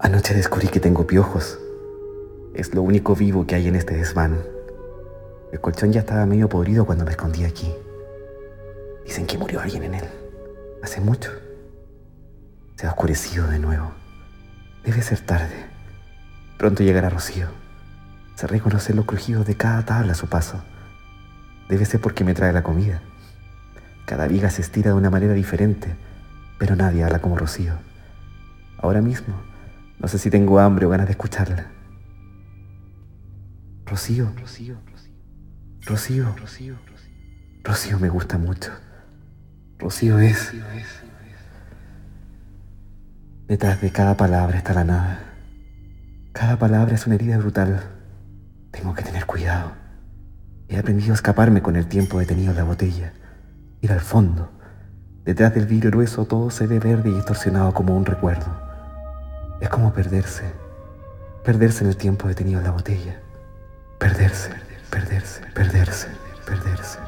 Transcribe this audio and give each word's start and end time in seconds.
Anoche 0.00 0.32
descubrí 0.32 0.68
que 0.68 0.78
tengo 0.78 1.08
piojos. 1.08 1.58
Es 2.54 2.72
lo 2.72 2.82
único 2.82 3.16
vivo 3.16 3.48
que 3.48 3.56
hay 3.56 3.66
en 3.66 3.74
este 3.74 3.96
desván. 3.96 4.38
El 5.50 5.60
colchón 5.60 5.92
ya 5.92 6.00
estaba 6.00 6.24
medio 6.24 6.48
podrido 6.48 6.86
cuando 6.86 7.04
me 7.04 7.10
escondí 7.10 7.42
aquí. 7.42 7.74
Dicen 9.04 9.26
que 9.26 9.36
murió 9.36 9.60
alguien 9.60 9.82
en 9.82 9.94
él. 9.94 10.04
Hace 10.84 11.00
mucho. 11.00 11.32
Se 12.76 12.86
ha 12.86 12.90
oscurecido 12.90 13.48
de 13.48 13.58
nuevo. 13.58 13.90
Debe 14.84 15.02
ser 15.02 15.18
tarde. 15.18 15.66
Pronto 16.58 16.84
llegará 16.84 17.10
Rocío. 17.10 17.48
Se 18.36 18.46
reconocer 18.46 18.94
los 18.94 19.04
crujidos 19.04 19.46
de 19.46 19.56
cada 19.56 19.84
tabla 19.84 20.12
a 20.12 20.14
su 20.14 20.28
paso. 20.28 20.62
Debe 21.68 21.84
ser 21.86 22.00
porque 22.00 22.22
me 22.22 22.34
trae 22.34 22.52
la 22.52 22.62
comida. 22.62 23.02
Cada 24.06 24.28
viga 24.28 24.48
se 24.50 24.62
estira 24.62 24.92
de 24.92 24.96
una 24.96 25.10
manera 25.10 25.32
diferente, 25.32 25.96
pero 26.56 26.76
nadie 26.76 27.02
habla 27.02 27.18
como 27.18 27.36
Rocío. 27.36 27.72
Ahora 28.78 29.02
mismo, 29.02 29.34
no 30.00 30.08
sé 30.08 30.18
si 30.18 30.30
tengo 30.30 30.58
hambre 30.58 30.86
o 30.86 30.88
ganas 30.88 31.06
de 31.06 31.12
escucharla. 31.12 31.66
Rocío, 33.84 34.32
Rocío, 34.38 34.76
Rocío, 35.86 36.34
Rocío, 36.36 36.76
Rocío 37.64 37.98
me 37.98 38.08
gusta 38.08 38.38
mucho. 38.38 38.70
Rocío 39.78 40.18
es... 40.18 40.52
Detrás 43.46 43.80
de 43.80 43.90
cada 43.90 44.16
palabra 44.16 44.58
está 44.58 44.74
la 44.74 44.84
nada. 44.84 45.20
Cada 46.32 46.58
palabra 46.58 46.94
es 46.94 47.06
una 47.06 47.14
herida 47.14 47.38
brutal. 47.38 47.82
Tengo 48.70 48.94
que 48.94 49.02
tener 49.02 49.24
cuidado. 49.24 49.72
He 50.68 50.78
aprendido 50.78 51.12
a 51.12 51.14
escaparme 51.14 51.62
con 51.62 51.74
el 51.76 51.86
tiempo 51.86 52.18
detenido 52.18 52.50
en 52.50 52.58
la 52.58 52.64
botella. 52.64 53.14
Ir 53.80 53.92
al 53.92 54.00
fondo. 54.00 54.52
Detrás 55.24 55.54
del 55.54 55.66
vidrio 55.66 55.90
grueso 55.90 56.26
todo 56.26 56.50
se 56.50 56.66
ve 56.66 56.78
verde 56.78 57.08
y 57.08 57.14
distorsionado 57.14 57.72
como 57.72 57.96
un 57.96 58.04
recuerdo. 58.04 58.67
Es 59.60 59.68
como 59.68 59.92
perderse. 59.92 60.44
Perderse 61.44 61.84
en 61.84 61.90
el 61.90 61.96
tiempo 61.96 62.28
detenido 62.28 62.60
en 62.60 62.64
la 62.64 62.72
botella. 62.72 63.20
Perderse, 63.98 64.50
perderse, 64.90 65.40
perderse, 65.54 66.08
perderse. 66.46 66.98